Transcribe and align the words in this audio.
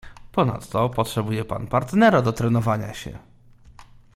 "Ponadto 0.31 0.89
potrzebuje 0.89 1.45
pan 1.45 1.67
partnera 1.67 2.21
do 2.21 2.33
trenowania 2.33 2.93
się." 2.93 3.17